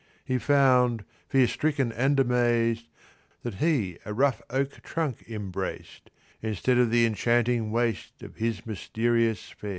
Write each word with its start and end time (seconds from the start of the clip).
He 0.25 0.39
found, 0.39 1.05
fear 1.29 1.45
stricken 1.45 1.91
and 1.91 2.19
amaz'd, 2.19 2.87
That 3.43 3.53
he 3.61 3.99
a 4.03 4.15
rough 4.15 4.41
oak 4.49 4.81
trunk 4.81 5.23
embrac'd, 5.29 6.09
Instead 6.41 6.79
of 6.79 6.89
the 6.89 7.05
enchanting 7.05 7.69
waist 7.69 8.23
Of 8.23 8.37
his 8.37 8.65
mysterious 8.65 9.51
fair. 9.51 9.69